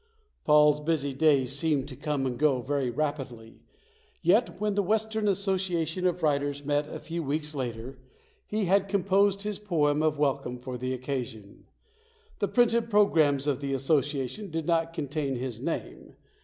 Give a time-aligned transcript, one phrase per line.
[0.45, 3.61] Paul's busy days seemed to come and go very rapidly.
[4.23, 7.99] Yet when the Western Association of Writers met a few weeks later
[8.47, 11.67] he had composed his poem of welcome for the occasion.
[12.39, 16.15] The printed programs of the association did not contain his name.